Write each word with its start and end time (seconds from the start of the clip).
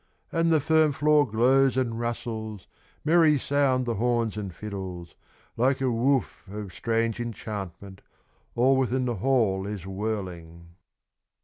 And 0.31 0.51
the 0.51 0.59
firm 0.59 0.93
floor 0.93 1.27
glows 1.27 1.77
and 1.77 1.99
rustles, 1.99 2.65
Merry 3.05 3.37
sound 3.37 3.85
the 3.85 3.93
horns 3.93 4.35
and 4.35 4.51
fiddles; 4.51 5.13
Like 5.55 5.79
a 5.79 5.91
woof 5.91 6.41
of 6.51 6.73
strange 6.73 7.19
enchantment, 7.19 8.01
All 8.55 8.77
within 8.77 9.05
the 9.05 9.17
hall 9.17 9.67
is 9.67 9.85
whirling. 9.85 10.69